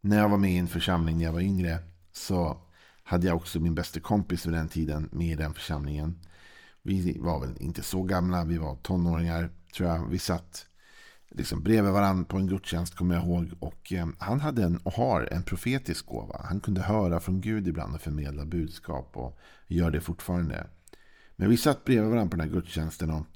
När 0.00 0.18
jag 0.18 0.28
var 0.28 0.38
med 0.38 0.52
i 0.52 0.56
en 0.56 0.68
församling 0.68 1.16
när 1.16 1.24
jag 1.24 1.32
var 1.32 1.40
yngre 1.40 1.78
så 2.12 2.65
hade 3.06 3.26
jag 3.26 3.36
också 3.36 3.60
min 3.60 3.74
bästa 3.74 4.00
kompis 4.00 4.46
vid 4.46 4.54
den 4.54 4.68
tiden 4.68 5.08
med 5.12 5.32
i 5.32 5.34
den 5.34 5.54
församlingen. 5.54 6.18
Vi 6.82 7.18
var 7.20 7.40
väl 7.40 7.56
inte 7.60 7.82
så 7.82 8.02
gamla, 8.02 8.44
vi 8.44 8.58
var 8.58 8.76
tonåringar 8.76 9.50
tror 9.74 9.88
jag. 9.88 10.08
Vi 10.10 10.18
satt 10.18 10.66
liksom 11.30 11.62
bredvid 11.62 11.92
varandra 11.92 12.24
på 12.24 12.36
en 12.36 12.46
gudstjänst 12.46 12.94
kommer 12.94 13.14
jag 13.14 13.24
ihåg. 13.24 13.50
Och 13.58 13.92
eh, 13.92 14.06
han 14.18 14.40
hade 14.40 14.62
en, 14.62 14.76
och 14.76 14.92
har 14.92 15.28
en 15.32 15.42
profetisk 15.42 16.06
gåva. 16.06 16.40
Han 16.44 16.60
kunde 16.60 16.82
höra 16.82 17.20
från 17.20 17.40
Gud 17.40 17.68
ibland 17.68 17.94
och 17.94 18.00
förmedla 18.00 18.44
budskap 18.44 19.16
och 19.16 19.38
gör 19.66 19.90
det 19.90 20.00
fortfarande. 20.00 20.66
Men 21.36 21.50
vi 21.50 21.56
satt 21.56 21.84
bredvid 21.84 22.10
varandra 22.10 22.30
på 22.30 22.36
den 22.36 22.48
här 22.48 22.54
gudstjänsten 22.54 23.10
och 23.10 23.26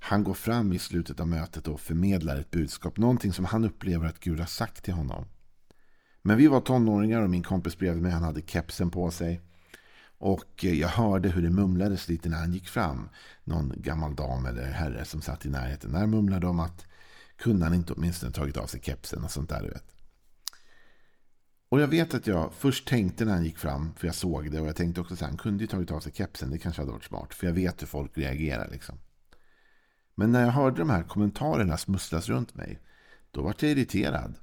han 0.00 0.24
går 0.24 0.34
fram 0.34 0.72
i 0.72 0.78
slutet 0.78 1.20
av 1.20 1.28
mötet 1.28 1.68
och 1.68 1.80
förmedlar 1.80 2.36
ett 2.36 2.50
budskap. 2.50 2.96
Någonting 2.96 3.32
som 3.32 3.44
han 3.44 3.64
upplever 3.64 4.06
att 4.06 4.20
Gud 4.20 4.38
har 4.38 4.46
sagt 4.46 4.84
till 4.84 4.94
honom. 4.94 5.24
Men 6.22 6.36
vi 6.36 6.46
var 6.46 6.60
tonåringar 6.60 7.22
och 7.22 7.30
min 7.30 7.42
kompis 7.42 7.78
bredvid 7.78 8.02
mig 8.02 8.12
han 8.12 8.22
hade 8.22 8.42
kepsen 8.42 8.90
på 8.90 9.10
sig. 9.10 9.40
Och 10.18 10.64
eh, 10.64 10.74
jag 10.74 10.88
hörde 10.88 11.28
hur 11.28 11.42
det 11.42 11.50
mumlades 11.50 12.08
lite 12.08 12.28
när 12.28 12.36
han 12.36 12.52
gick 12.52 12.68
fram. 12.68 13.08
Någon 13.44 13.72
gammal 13.76 14.14
dam 14.14 14.46
eller 14.46 14.64
herre 14.64 15.04
som 15.04 15.22
satt 15.22 15.46
i 15.46 15.48
närheten. 15.48 15.92
Där 15.92 16.06
mumlade 16.06 16.46
de 16.46 16.60
att 16.60 16.86
kunde 17.36 17.64
han 17.64 17.74
inte 17.74 17.92
åtminstone 17.92 18.32
tagit 18.32 18.56
av 18.56 18.66
sig 18.66 18.80
kepsen 18.82 19.24
och 19.24 19.30
sånt 19.30 19.48
där. 19.48 19.62
Du 19.62 19.68
vet. 19.68 19.84
Och 21.68 21.80
jag 21.80 21.88
vet 21.88 22.14
att 22.14 22.26
jag 22.26 22.52
först 22.54 22.88
tänkte 22.88 23.24
när 23.24 23.32
han 23.32 23.44
gick 23.44 23.58
fram, 23.58 23.94
för 23.96 24.06
jag 24.06 24.14
såg 24.14 24.50
det, 24.50 24.60
och 24.60 24.66
jag 24.66 24.76
tänkte 24.76 25.00
också 25.00 25.14
att 25.14 25.20
han 25.20 25.36
kunde 25.36 25.64
ju 25.64 25.68
tagit 25.68 25.90
av 25.90 26.00
sig 26.00 26.12
kepsen, 26.12 26.50
det 26.50 26.58
kanske 26.58 26.82
hade 26.82 26.92
varit 26.92 27.04
smart, 27.04 27.34
för 27.34 27.46
jag 27.46 27.54
vet 27.54 27.82
hur 27.82 27.86
folk 27.86 28.18
reagerar 28.18 28.68
liksom. 28.70 28.98
Men 30.14 30.32
när 30.32 30.44
jag 30.44 30.52
hörde 30.52 30.78
de 30.78 30.90
här 30.90 31.02
kommentarerna 31.02 31.76
smusslas 31.76 32.28
runt 32.28 32.54
mig, 32.54 32.80
då 33.30 33.42
var 33.42 33.54
jag 33.58 33.70
irriterad. 33.70 34.34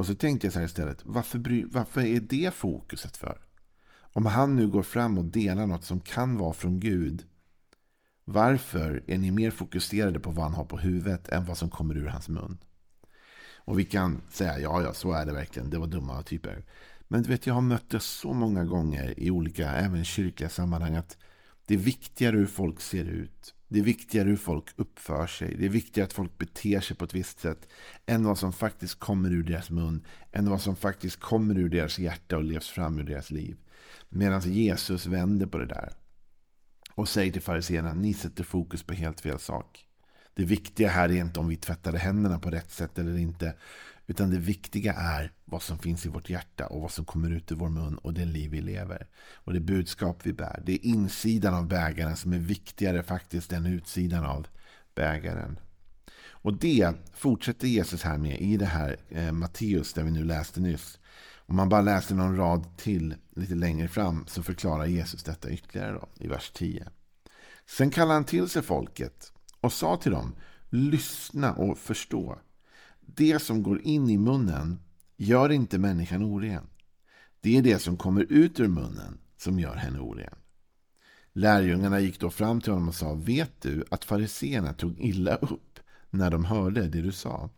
Och 0.00 0.06
så 0.06 0.14
tänkte 0.14 0.46
jag 0.46 0.52
så 0.52 0.58
här 0.58 0.66
istället, 0.66 1.02
varför, 1.04 1.38
bry, 1.38 1.64
varför 1.64 2.00
är 2.00 2.20
det 2.20 2.54
fokuset 2.54 3.16
för? 3.16 3.40
Om 4.12 4.26
han 4.26 4.56
nu 4.56 4.68
går 4.68 4.82
fram 4.82 5.18
och 5.18 5.24
delar 5.24 5.66
något 5.66 5.84
som 5.84 6.00
kan 6.00 6.36
vara 6.36 6.52
från 6.52 6.80
Gud, 6.80 7.24
Varför 8.24 9.04
är 9.06 9.18
ni 9.18 9.30
mer 9.30 9.50
fokuserade 9.50 10.20
på 10.20 10.30
vad 10.30 10.44
han 10.44 10.54
har 10.54 10.64
på 10.64 10.78
huvudet 10.78 11.28
än 11.28 11.44
vad 11.44 11.58
som 11.58 11.70
kommer 11.70 11.96
ur 11.96 12.06
hans 12.06 12.28
mun? 12.28 12.58
Och 13.56 13.78
vi 13.78 13.84
kan 13.84 14.22
säga, 14.30 14.58
ja, 14.58 14.82
ja, 14.82 14.94
så 14.94 15.12
är 15.12 15.26
det 15.26 15.32
verkligen. 15.32 15.70
Det 15.70 15.78
var 15.78 15.86
dumma 15.86 16.22
typer. 16.22 16.64
Men 17.08 17.22
du 17.22 17.28
vet, 17.28 17.46
jag 17.46 17.54
har 17.54 17.60
mött 17.60 17.90
det 17.90 18.00
så 18.00 18.32
många 18.32 18.64
gånger 18.64 19.20
i 19.20 19.30
olika, 19.30 19.70
även 19.70 20.04
kyrkliga 20.04 20.48
sammanhang, 20.48 20.96
att 20.96 21.16
det 21.70 21.74
är 21.74 21.78
viktigare 21.78 22.36
hur 22.36 22.46
folk 22.46 22.80
ser 22.80 23.04
ut. 23.04 23.54
Det 23.68 23.78
är 23.78 23.82
viktigare 23.82 24.28
hur 24.28 24.36
folk 24.36 24.64
uppför 24.76 25.26
sig. 25.26 25.56
Det 25.58 25.64
är 25.64 25.68
viktigare 25.68 26.06
att 26.06 26.12
folk 26.12 26.38
beter 26.38 26.80
sig 26.80 26.96
på 26.96 27.04
ett 27.04 27.14
visst 27.14 27.40
sätt 27.40 27.68
än 28.06 28.24
vad 28.24 28.38
som 28.38 28.52
faktiskt 28.52 28.98
kommer 28.98 29.30
ur 29.30 29.42
deras 29.42 29.70
mun. 29.70 30.06
Än 30.32 30.50
vad 30.50 30.60
som 30.60 30.76
faktiskt 30.76 31.20
kommer 31.20 31.58
ur 31.58 31.68
deras 31.68 31.98
hjärta 31.98 32.36
och 32.36 32.44
levs 32.44 32.68
fram 32.68 32.98
ur 32.98 33.02
deras 33.02 33.30
liv. 33.30 33.56
Medan 34.08 34.40
Jesus 34.40 35.06
vänder 35.06 35.46
på 35.46 35.58
det 35.58 35.66
där 35.66 35.92
och 36.94 37.08
säger 37.08 37.32
till 37.32 37.42
fariséerna, 37.42 37.94
ni 37.94 38.14
sätter 38.14 38.44
fokus 38.44 38.82
på 38.82 38.94
helt 38.94 39.20
fel 39.20 39.38
sak. 39.38 39.86
Det 40.34 40.44
viktiga 40.44 40.88
här 40.88 41.08
är 41.08 41.16
inte 41.16 41.40
om 41.40 41.48
vi 41.48 41.56
tvättade 41.56 41.98
händerna 41.98 42.38
på 42.38 42.50
rätt 42.50 42.70
sätt 42.70 42.98
eller 42.98 43.18
inte. 43.18 43.54
Utan 44.10 44.30
det 44.30 44.38
viktiga 44.38 44.92
är 44.92 45.32
vad 45.44 45.62
som 45.62 45.78
finns 45.78 46.06
i 46.06 46.08
vårt 46.08 46.30
hjärta 46.30 46.66
och 46.66 46.80
vad 46.80 46.90
som 46.90 47.04
kommer 47.04 47.30
ut 47.30 47.52
ur 47.52 47.56
vår 47.56 47.68
mun 47.68 47.98
och 47.98 48.14
det 48.14 48.24
liv 48.24 48.50
vi 48.50 48.60
lever. 48.60 49.06
Och 49.34 49.52
det 49.52 49.60
budskap 49.60 50.20
vi 50.22 50.32
bär. 50.32 50.62
Det 50.66 50.72
är 50.72 50.84
insidan 50.86 51.54
av 51.54 51.68
bägaren 51.68 52.16
som 52.16 52.32
är 52.32 52.38
viktigare 52.38 53.02
faktiskt 53.02 53.52
än 53.52 53.66
utsidan 53.66 54.24
av 54.24 54.46
bägaren. 54.94 55.58
Och 56.28 56.58
det 56.58 56.92
fortsätter 57.14 57.66
Jesus 57.68 58.02
här 58.02 58.18
med 58.18 58.40
i 58.40 58.56
det 58.56 58.66
här 58.66 58.96
eh, 59.08 59.32
Matteus 59.32 59.92
där 59.92 60.02
vi 60.02 60.10
nu 60.10 60.24
läste 60.24 60.60
nyss. 60.60 60.98
Om 61.36 61.56
man 61.56 61.68
bara 61.68 61.80
läser 61.80 62.14
någon 62.14 62.36
rad 62.36 62.76
till 62.76 63.14
lite 63.36 63.54
längre 63.54 63.88
fram 63.88 64.24
så 64.26 64.42
förklarar 64.42 64.86
Jesus 64.86 65.22
detta 65.22 65.50
ytterligare 65.50 65.92
då, 65.92 66.08
i 66.24 66.28
vers 66.28 66.50
10. 66.54 66.88
Sen 67.66 67.90
kallade 67.90 68.14
han 68.14 68.24
till 68.24 68.48
sig 68.48 68.62
folket 68.62 69.32
och 69.60 69.72
sa 69.72 69.96
till 69.96 70.12
dem, 70.12 70.34
lyssna 70.70 71.52
och 71.52 71.78
förstå. 71.78 72.38
Det 73.14 73.42
som 73.42 73.62
går 73.62 73.82
in 73.82 74.10
i 74.10 74.18
munnen 74.18 74.78
gör 75.16 75.52
inte 75.52 75.78
människan 75.78 76.22
oren. 76.22 76.66
Det 77.40 77.56
är 77.56 77.62
det 77.62 77.78
som 77.78 77.96
kommer 77.96 78.32
ut 78.32 78.60
ur 78.60 78.68
munnen 78.68 79.18
som 79.36 79.58
gör 79.58 79.74
henne 79.74 80.00
oren. 80.00 80.34
Lärjungarna 81.32 82.00
gick 82.00 82.20
då 82.20 82.30
fram 82.30 82.60
till 82.60 82.72
honom 82.72 82.88
och 82.88 82.94
sa, 82.94 83.14
vet 83.14 83.62
du 83.62 83.84
att 83.90 84.04
fariseerna 84.04 84.72
tog 84.72 85.00
illa 85.00 85.36
upp 85.36 85.80
när 86.10 86.30
de 86.30 86.44
hörde 86.44 86.88
det 86.88 87.02
du 87.02 87.12
sa? 87.12 87.50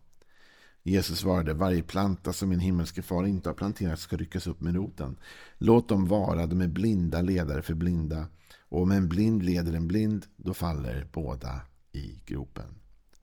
Jesus 0.83 1.19
svarade, 1.19 1.53
varje 1.53 1.83
planta 1.83 2.33
som 2.33 2.49
min 2.49 2.59
himmelske 2.59 3.01
far 3.01 3.25
inte 3.25 3.49
har 3.49 3.53
planterat 3.53 3.99
ska 3.99 4.17
ryckas 4.17 4.47
upp 4.47 4.61
med 4.61 4.75
roten. 4.75 5.15
Låt 5.57 5.89
dem 5.89 6.07
vara, 6.07 6.47
de 6.47 6.61
är 6.61 6.67
blinda 6.67 7.21
ledare 7.21 7.61
för 7.61 7.73
blinda. 7.73 8.27
Och 8.69 8.81
om 8.81 8.91
en 8.91 9.09
blind 9.09 9.43
leder 9.43 9.73
en 9.73 9.87
blind, 9.87 10.25
då 10.35 10.53
faller 10.53 11.07
båda 11.11 11.61
i 11.91 12.19
gropen. 12.25 12.75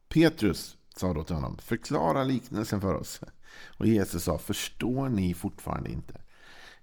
Petrus 0.08 0.76
sa 1.00 1.14
då 1.14 1.24
till 1.24 1.34
honom, 1.34 1.58
förklara 1.58 2.24
liknelsen 2.24 2.80
för 2.80 2.94
oss. 2.94 3.20
Och 3.78 3.86
Jesus 3.86 4.24
sa, 4.24 4.38
förstår 4.38 5.08
ni 5.08 5.34
fortfarande 5.34 5.90
inte? 5.90 6.20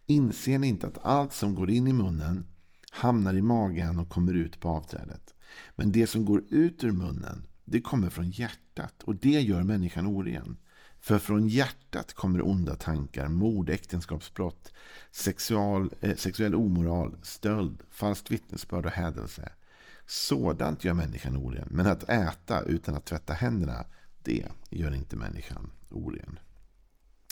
Inser 0.05 0.59
ni 0.59 0.67
inte 0.67 0.87
att 0.87 1.05
allt 1.05 1.33
som 1.33 1.55
går 1.55 1.69
in 1.69 1.87
i 1.87 1.93
munnen 1.93 2.45
hamnar 2.91 3.33
i 3.33 3.41
magen 3.41 3.99
och 3.99 4.09
kommer 4.09 4.33
ut 4.33 4.59
på 4.59 4.69
avträdet? 4.69 5.33
Men 5.75 5.91
det 5.91 6.07
som 6.07 6.25
går 6.25 6.43
ut 6.49 6.83
ur 6.83 6.91
munnen, 6.91 7.47
det 7.65 7.81
kommer 7.81 8.09
från 8.09 8.29
hjärtat 8.29 9.03
och 9.03 9.15
det 9.15 9.41
gör 9.41 9.63
människan 9.63 10.07
oren. 10.07 10.57
För 10.99 11.19
från 11.19 11.47
hjärtat 11.47 12.13
kommer 12.13 12.47
onda 12.47 12.75
tankar, 12.75 13.27
mord, 13.27 13.69
äktenskapsbrott, 13.69 14.73
sexual, 15.11 15.93
eh, 16.01 16.15
sexuell 16.15 16.55
omoral, 16.55 17.17
stöld, 17.23 17.83
falskt 17.89 18.31
vittnesbörd 18.31 18.85
och 18.85 18.91
hädelse. 18.91 19.51
Sådant 20.05 20.83
gör 20.83 20.93
människan 20.93 21.37
oren. 21.37 21.67
Men 21.71 21.87
att 21.87 22.09
äta 22.09 22.61
utan 22.61 22.95
att 22.95 23.05
tvätta 23.05 23.33
händerna, 23.33 23.85
det 24.27 24.45
gör 24.69 24.95
inte 24.95 25.15
människan 25.15 25.71
oren. 25.89 26.39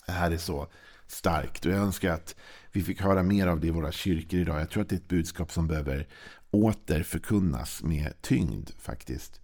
Det 0.05 0.11
här 0.11 0.31
är 0.31 0.37
så 0.37 0.67
starkt 1.07 1.65
och 1.65 1.71
jag 1.71 1.79
önskar 1.79 2.11
att 2.11 2.35
vi 2.71 2.83
fick 2.83 3.01
höra 3.01 3.23
mer 3.23 3.47
av 3.47 3.59
det 3.59 3.67
i 3.67 3.71
våra 3.71 3.91
kyrkor 3.91 4.39
idag. 4.39 4.61
Jag 4.61 4.69
tror 4.69 4.83
att 4.83 4.89
det 4.89 4.95
är 4.95 4.99
ett 4.99 5.07
budskap 5.07 5.51
som 5.51 5.67
behöver 5.67 6.07
åter 6.51 7.03
förkunnas 7.03 7.83
med 7.83 8.13
tyngd 8.21 8.69
faktiskt. 8.79 9.41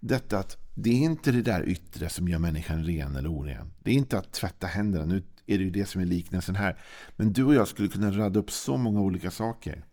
Detta 0.00 0.38
att 0.38 0.56
det 0.74 0.90
är 0.90 0.94
inte 0.94 1.32
det 1.32 1.42
där 1.42 1.68
yttre 1.68 2.08
som 2.08 2.28
gör 2.28 2.38
människan 2.38 2.84
ren 2.84 3.16
eller 3.16 3.32
oren. 3.32 3.72
Det 3.82 3.90
är 3.90 3.94
inte 3.94 4.18
att 4.18 4.32
tvätta 4.32 4.66
händerna. 4.66 5.04
Nu 5.04 5.22
är 5.46 5.58
det 5.58 5.64
ju 5.64 5.70
det 5.70 5.86
som 5.86 6.00
är 6.00 6.06
liknelsen 6.06 6.56
här. 6.56 6.80
Men 7.16 7.32
du 7.32 7.44
och 7.44 7.54
jag 7.54 7.68
skulle 7.68 7.88
kunna 7.88 8.10
rada 8.10 8.40
upp 8.40 8.50
så 8.50 8.76
många 8.76 9.00
olika 9.00 9.30
saker. 9.30 9.84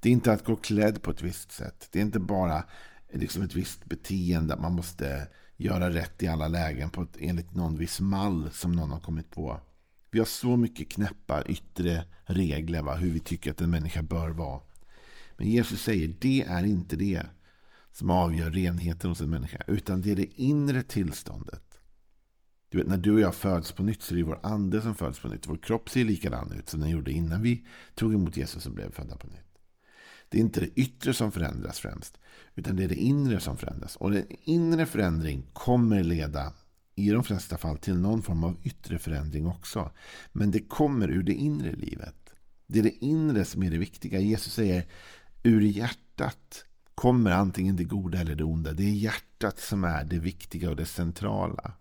Det 0.00 0.08
är 0.08 0.12
inte 0.12 0.32
att 0.32 0.44
gå 0.44 0.56
klädd 0.56 1.02
på 1.02 1.10
ett 1.10 1.22
visst 1.22 1.52
sätt. 1.52 1.88
Det 1.90 1.98
är 1.98 2.02
inte 2.02 2.20
bara 2.20 2.64
liksom 3.12 3.42
ett 3.42 3.54
visst 3.54 3.84
beteende. 3.84 4.54
Att 4.54 4.60
man 4.60 4.72
måste 4.72 5.28
göra 5.56 5.90
rätt 5.90 6.22
i 6.22 6.28
alla 6.28 6.48
lägen 6.48 6.90
på 6.90 7.02
ett, 7.02 7.16
enligt 7.18 7.54
någon 7.54 7.78
viss 7.78 8.00
mall 8.00 8.50
som 8.52 8.72
någon 8.72 8.90
har 8.90 9.00
kommit 9.00 9.30
på. 9.30 9.60
Vi 10.10 10.18
har 10.18 10.26
så 10.26 10.56
mycket 10.56 10.88
knäppa 10.88 11.44
yttre 11.44 12.04
regler 12.24 12.82
va, 12.82 12.94
hur 12.94 13.10
vi 13.10 13.20
tycker 13.20 13.50
att 13.50 13.60
en 13.60 13.70
människa 13.70 14.02
bör 14.02 14.30
vara. 14.30 14.60
Men 15.36 15.48
Jesus 15.48 15.82
säger 15.82 16.14
det 16.20 16.42
är 16.42 16.64
inte 16.64 16.96
det 16.96 17.22
som 17.92 18.10
avgör 18.10 18.50
renheten 18.50 19.10
hos 19.10 19.20
en 19.20 19.30
människa. 19.30 19.62
Utan 19.66 20.02
det 20.02 20.10
är 20.10 20.16
det 20.16 20.40
inre 20.40 20.82
tillståndet. 20.82 21.62
Du 22.68 22.78
vet, 22.78 22.86
när 22.86 22.96
du 22.96 23.12
och 23.12 23.20
jag 23.20 23.34
föds 23.34 23.72
på 23.72 23.82
nytt 23.82 24.02
så 24.02 24.14
är 24.14 24.16
det 24.16 24.24
vår 24.24 24.40
ande 24.42 24.82
som 24.82 24.94
föds 24.94 25.18
på 25.18 25.28
nytt. 25.28 25.46
Vår 25.46 25.56
kropp 25.56 25.90
ser 25.90 26.04
likadan 26.04 26.52
ut 26.52 26.68
som 26.68 26.80
den 26.80 26.90
gjorde 26.90 27.12
innan 27.12 27.42
vi 27.42 27.66
tog 27.94 28.14
emot 28.14 28.36
Jesus 28.36 28.66
och 28.66 28.72
blev 28.72 28.90
födda 28.92 29.16
på 29.16 29.26
nytt. 29.26 29.45
Det 30.28 30.38
är 30.38 30.40
inte 30.40 30.60
det 30.60 30.80
yttre 30.80 31.14
som 31.14 31.32
förändras 31.32 31.78
främst. 31.78 32.18
Utan 32.54 32.76
det 32.76 32.84
är 32.84 32.88
det 32.88 32.94
inre 32.94 33.40
som 33.40 33.56
förändras. 33.56 33.96
Och 33.96 34.10
den 34.10 34.26
inre 34.44 34.86
förändring 34.86 35.46
kommer 35.52 36.04
leda 36.04 36.52
i 36.94 37.10
de 37.10 37.24
flesta 37.24 37.58
fall 37.58 37.78
till 37.78 37.98
någon 37.98 38.22
form 38.22 38.44
av 38.44 38.56
yttre 38.62 38.98
förändring 38.98 39.46
också. 39.46 39.90
Men 40.32 40.50
det 40.50 40.60
kommer 40.60 41.08
ur 41.08 41.22
det 41.22 41.34
inre 41.34 41.72
livet. 41.72 42.34
Det 42.66 42.78
är 42.78 42.82
det 42.82 43.04
inre 43.04 43.44
som 43.44 43.62
är 43.62 43.70
det 43.70 43.78
viktiga. 43.78 44.20
Jesus 44.20 44.52
säger 44.52 44.86
ur 45.42 45.60
hjärtat 45.60 46.64
kommer 46.94 47.30
antingen 47.30 47.76
det 47.76 47.84
goda 47.84 48.18
eller 48.18 48.34
det 48.34 48.44
onda. 48.44 48.72
Det 48.72 48.82
är 48.82 48.94
hjärtat 48.94 49.60
som 49.60 49.84
är 49.84 50.04
det 50.04 50.18
viktiga 50.18 50.70
och 50.70 50.76
det 50.76 50.86
centrala. 50.86 51.72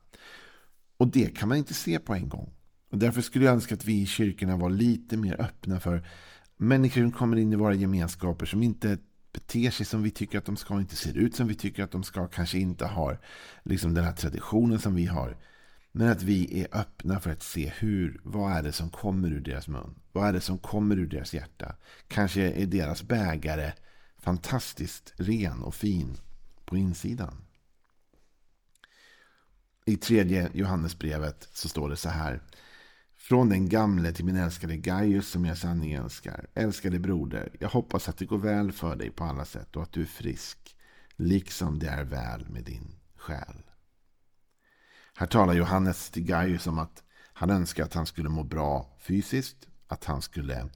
Och 0.98 1.08
det 1.08 1.36
kan 1.36 1.50
man 1.50 1.58
inte 1.58 1.74
se 1.74 2.00
på 2.00 2.14
en 2.14 2.30
gång. 2.30 2.54
Och 2.92 2.98
därför 2.98 3.22
skulle 3.22 3.46
jag 3.46 3.54
önska 3.54 3.76
att 3.76 3.86
vi 3.86 4.02
i 4.02 4.06
kyrkorna 4.06 4.58
var 4.58 4.70
lite 4.70 5.18
mer 5.18 5.42
öppna 5.42 5.80
för 5.80 6.08
människor 6.58 7.02
som 7.02 7.12
kommer 7.12 7.38
in 7.38 7.54
i 7.54 7.56
våra 7.56 7.74
gemenskaper 7.74 8.46
som 8.46 8.64
inte 8.64 8.98
beter 9.34 9.72
sig 9.72 9.86
som 9.86 10.04
vi 10.04 10.12
tycker 10.12 10.38
att 10.38 10.46
de 10.46 10.58
ska, 10.58 10.80
inte 10.80 10.96
ser 10.96 11.18
ut 11.18 11.36
som 11.36 11.48
vi 11.48 11.56
tycker 11.56 11.84
att 11.84 11.92
de 11.92 12.04
ska, 12.04 12.28
kanske 12.28 12.60
inte 12.60 12.86
har 12.86 13.20
liksom 13.64 13.94
den 13.94 14.04
här 14.04 14.14
traditionen 14.14 14.80
som 14.80 14.96
vi 14.96 15.06
har. 15.06 15.38
Men 15.92 16.10
att 16.10 16.24
vi 16.24 16.62
är 16.62 16.68
öppna 16.80 17.20
för 17.20 17.32
att 17.32 17.44
se 17.44 17.74
hur, 17.78 18.22
vad 18.24 18.52
är 18.52 18.64
det 18.64 18.72
som 18.72 18.90
kommer 18.90 19.32
ur 19.32 19.40
deras 19.40 19.68
mun? 19.68 19.96
Vad 20.12 20.28
är 20.28 20.34
det 20.34 20.42
som 20.42 20.58
kommer 20.58 20.96
ur 21.00 21.08
deras 21.08 21.34
hjärta? 21.34 21.76
Kanske 22.08 22.42
är 22.42 22.66
deras 22.66 23.04
bägare 23.04 23.74
fantastiskt 24.18 25.14
ren 25.16 25.64
och 25.64 25.76
fin 25.76 26.18
på 26.66 26.78
insidan. 26.78 27.46
I 29.86 29.98
tredje 29.98 30.50
Johannesbrevet 30.54 31.50
så 31.54 31.70
står 31.70 31.90
det 31.90 31.98
så 31.98 32.10
här. 32.10 32.42
Från 33.28 33.50
den 33.50 33.70
gamle 33.70 34.12
till 34.12 34.26
min 34.26 34.36
älskade 34.36 34.78
Gaius 34.78 35.28
som 35.28 35.46
jag 35.46 35.58
sanning 35.58 35.94
älskar. 35.94 36.48
Älskade 36.54 37.00
broder, 37.00 37.50
jag 37.60 37.70
hoppas 37.70 38.10
att 38.10 38.18
det 38.18 38.26
går 38.26 38.38
väl 38.38 38.72
för 38.72 38.96
dig 38.96 39.12
på 39.12 39.24
alla 39.24 39.46
sätt 39.46 39.76
och 39.76 39.84
att 39.84 39.92
du 39.92 40.02
är 40.02 40.06
frisk. 40.06 40.76
Liksom 41.16 41.80
det 41.80 41.88
är 41.88 42.04
väl 42.04 42.50
med 42.50 42.64
din 42.64 42.96
själ. 43.16 43.64
Här 45.16 45.28
talar 45.28 45.54
Johannes 45.54 46.10
till 46.10 46.24
Gaius 46.24 46.68
om 46.68 46.80
att 46.80 47.04
han 47.34 47.50
önskar 47.50 47.84
att 47.84 47.94
han 47.94 48.06
skulle 48.06 48.30
må 48.30 48.44
bra 48.44 48.98
fysiskt. 49.00 49.68
Att, 49.88 50.06
han 50.06 50.22
skulle, 50.22 50.70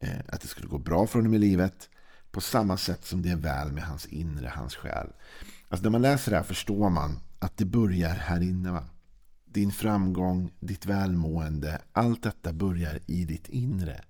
eh, 0.00 0.18
att 0.28 0.40
det 0.40 0.48
skulle 0.48 0.68
gå 0.68 0.78
bra 0.78 1.06
för 1.06 1.18
honom 1.18 1.34
i 1.34 1.38
livet. 1.38 1.88
På 2.30 2.40
samma 2.40 2.76
sätt 2.76 3.04
som 3.04 3.22
det 3.22 3.30
är 3.30 3.36
väl 3.36 3.72
med 3.72 3.84
hans 3.84 4.06
inre, 4.06 4.52
hans 4.54 4.76
själ. 4.76 5.12
Alltså 5.68 5.82
när 5.82 5.90
man 5.90 6.02
läser 6.02 6.30
det 6.30 6.36
här 6.36 6.44
förstår 6.44 6.90
man 6.90 7.18
att 7.38 7.56
det 7.56 7.64
börjar 7.64 8.14
här 8.14 8.42
inne. 8.42 8.70
Va? 8.70 8.84
Din 9.52 9.72
framgång, 9.72 10.52
ditt 10.60 10.86
välmående, 10.86 11.80
allt 11.92 12.22
detta 12.22 12.52
börjar 12.52 13.00
i 13.06 13.24
ditt 13.24 13.48
inre. 13.48 14.00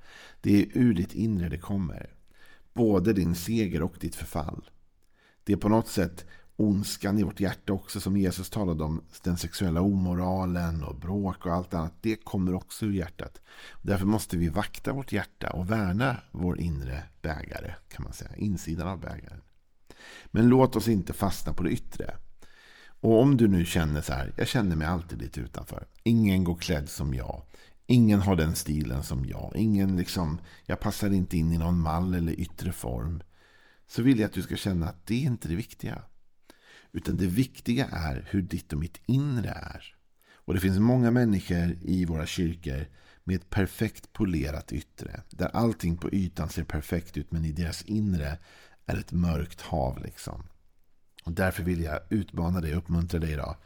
Det 0.40 0.62
är 0.62 0.66
ur 0.74 0.94
ditt 0.94 1.14
inre 1.14 1.48
det 1.48 1.58
kommer. 1.58 2.14
Både 2.74 3.12
din 3.12 3.34
seger 3.34 3.82
och 3.82 3.96
ditt 4.00 4.14
förfall. 4.14 4.70
Det 5.44 5.52
är 5.52 5.56
på 5.56 5.68
något 5.68 5.88
sätt 5.88 6.26
ondskan 6.56 7.18
i 7.18 7.22
vårt 7.22 7.40
hjärta 7.40 7.72
också 7.72 8.00
som 8.00 8.16
Jesus 8.16 8.50
talade 8.50 8.84
om. 8.84 9.02
Den 9.22 9.36
sexuella 9.36 9.80
omoralen 9.80 10.84
och 10.84 10.96
bråk 10.96 11.46
och 11.46 11.52
allt 11.52 11.74
annat. 11.74 11.94
Det 12.00 12.16
kommer 12.16 12.54
också 12.54 12.86
ur 12.86 12.92
hjärtat. 12.92 13.40
Därför 13.82 14.06
måste 14.06 14.36
vi 14.36 14.48
vakta 14.48 14.92
vårt 14.92 15.12
hjärta 15.12 15.50
och 15.50 15.70
värna 15.70 16.16
vår 16.30 16.60
inre 16.60 17.02
bägare. 17.22 17.74
kan 17.88 18.02
man 18.02 18.12
säga. 18.12 18.36
Insidan 18.36 18.88
av 18.88 19.00
bägaren. 19.00 19.40
Men 20.26 20.48
låt 20.48 20.76
oss 20.76 20.88
inte 20.88 21.12
fastna 21.12 21.52
på 21.52 21.62
det 21.62 21.70
yttre. 21.70 22.16
Och 23.00 23.22
om 23.22 23.36
du 23.36 23.48
nu 23.48 23.64
känner 23.64 24.00
så 24.00 24.12
här. 24.12 24.32
Jag 24.36 24.48
känner 24.48 24.76
mig 24.76 24.86
alltid 24.86 25.22
lite 25.22 25.40
utanför. 25.40 25.86
Ingen 26.02 26.44
går 26.44 26.56
klädd 26.56 26.88
som 26.88 27.14
jag. 27.14 27.42
Ingen 27.86 28.20
har 28.20 28.36
den 28.36 28.54
stilen 28.54 29.02
som 29.02 29.26
jag. 29.26 29.52
Ingen 29.56 29.96
liksom, 29.96 30.40
jag 30.66 30.80
passar 30.80 31.10
inte 31.10 31.36
in 31.36 31.52
i 31.52 31.58
någon 31.58 31.80
mall 31.80 32.14
eller 32.14 32.40
yttre 32.40 32.72
form. 32.72 33.22
så 33.86 34.02
vill 34.02 34.18
jag 34.18 34.26
att 34.26 34.32
du 34.32 34.42
ska 34.42 34.56
känna 34.56 34.88
att 34.88 35.06
det 35.06 35.14
är 35.14 35.26
inte 35.26 35.48
det 35.48 35.54
viktiga. 35.54 36.02
Utan 36.92 37.16
det 37.16 37.26
viktiga 37.26 37.86
är 37.86 38.28
hur 38.30 38.42
ditt 38.42 38.72
och 38.72 38.78
mitt 38.78 39.00
inre 39.06 39.50
är. 39.50 39.94
Och 40.34 40.54
det 40.54 40.60
finns 40.60 40.78
många 40.78 41.10
människor 41.10 41.76
i 41.82 42.04
våra 42.04 42.26
kyrkor 42.26 42.86
med 43.24 43.36
ett 43.36 43.50
perfekt 43.50 44.12
polerat 44.12 44.72
yttre. 44.72 45.22
Där 45.30 45.48
allting 45.48 45.96
på 45.96 46.10
ytan 46.12 46.48
ser 46.48 46.64
perfekt 46.64 47.16
ut 47.16 47.32
men 47.32 47.44
i 47.44 47.52
deras 47.52 47.82
inre 47.82 48.38
är 48.86 48.96
ett 48.96 49.12
mörkt 49.12 49.60
hav. 49.60 50.02
liksom. 50.02 50.42
Och 51.24 51.32
Därför 51.32 51.62
vill 51.62 51.82
jag 51.82 52.00
utmana 52.10 52.60
dig 52.60 52.72
och 52.72 52.78
uppmuntra 52.78 53.18
dig 53.18 53.32
idag. 53.32 53.56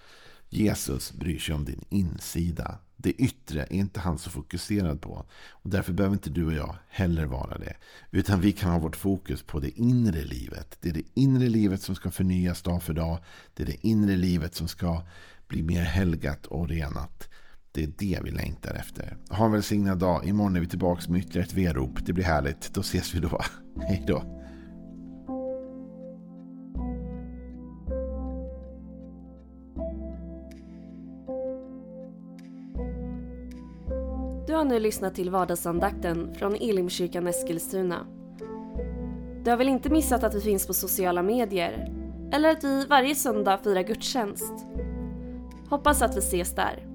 Jesus 0.49 1.13
bryr 1.13 1.39
sig 1.39 1.55
om 1.55 1.65
din 1.65 1.85
insida. 1.89 2.79
Det 2.97 3.13
yttre 3.13 3.63
är 3.63 3.73
inte 3.73 4.01
han 4.01 4.19
så 4.19 4.31
fokuserad 4.31 5.01
på. 5.01 5.27
Och 5.51 5.71
Därför 5.71 5.93
behöver 5.93 6.15
inte 6.15 6.31
du 6.31 6.47
och 6.47 6.53
jag 6.53 6.77
heller 6.89 7.25
vara 7.27 7.59
det. 7.59 7.77
Utan 8.11 8.41
vi 8.41 8.53
kan 8.53 8.71
ha 8.71 8.79
vårt 8.79 8.97
fokus 8.97 9.43
på 9.43 9.61
det 9.61 9.79
inre 9.81 10.25
livet. 10.25 10.79
Det 10.81 10.89
är 10.89 10.93
det 10.93 11.03
inre 11.15 11.49
livet 11.49 11.83
som 11.83 11.95
ska 11.95 12.11
förnyas 12.11 12.63
dag 12.63 12.83
för 12.83 12.95
dag. 12.95 13.19
Det 13.55 13.63
är 13.63 13.67
det 13.67 13.87
inre 13.87 14.17
livet 14.17 14.55
som 14.55 14.69
ska 14.69 15.03
bli 15.49 15.63
mer 15.63 15.83
helgat 15.83 16.47
och 16.47 16.69
renat. 16.69 17.29
Det 17.73 17.83
är 17.83 17.93
det 17.99 18.19
vi 18.25 18.31
längtar 18.31 18.75
efter. 18.75 19.17
Ha 19.31 19.45
en 19.45 19.53
välsignad 19.53 19.99
dag. 19.99 20.25
Imorgon 20.27 20.57
är 20.57 20.61
vi 20.61 20.67
tillbaka 20.67 21.11
med 21.11 21.21
ytterligare 21.21 21.47
ett 21.47 21.55
V-rop. 21.55 22.07
Det 22.07 22.13
blir 22.13 22.25
härligt. 22.25 22.75
Då 22.75 22.81
ses 22.81 23.15
vi 23.15 23.21
då. 23.21 23.41
Hej 23.89 24.05
då. 24.07 24.42
Du 34.53 34.57
har 34.57 34.65
nu 34.65 34.81
lyssnat 34.81 35.15
till 35.15 35.31
vardagsandakten 35.31 36.35
från 36.35 36.55
Elimkyrkan 36.55 37.27
Eskilstuna. 37.27 38.07
Du 39.45 39.51
har 39.51 39.57
väl 39.57 39.69
inte 39.69 39.91
missat 39.91 40.25
att 40.25 40.35
vi 40.35 40.41
finns 40.41 40.67
på 40.67 40.75
sociala 40.75 41.23
medier? 41.23 41.93
Eller 42.33 42.51
att 42.51 42.65
vi 42.65 42.87
varje 42.87 43.15
söndag 43.15 43.59
firar 43.59 43.83
gudstjänst? 43.83 44.53
Hoppas 45.69 46.03
att 46.03 46.17
vi 46.17 46.19
ses 46.19 46.55
där. 46.55 46.92